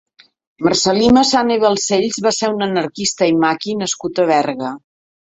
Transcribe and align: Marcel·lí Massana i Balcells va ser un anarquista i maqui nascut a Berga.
Marcel·lí 0.67 1.09
Massana 1.17 1.57
i 1.59 1.59
Balcells 1.63 2.17
va 2.27 2.31
ser 2.37 2.49
un 2.53 2.63
anarquista 2.67 3.27
i 3.33 3.35
maqui 3.43 3.75
nascut 3.83 4.23
a 4.23 4.27
Berga. 4.33 4.73